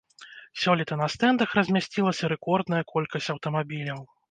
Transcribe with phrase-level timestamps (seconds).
[0.61, 4.01] Сёлета на стэндах размясцілася рэкордная колькасць аўтамабіляў.